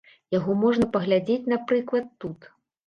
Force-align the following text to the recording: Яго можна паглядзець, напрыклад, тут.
Яго 0.37 0.55
можна 0.63 0.89
паглядзець, 0.95 1.39
напрыклад, 1.55 2.13
тут. 2.25 2.53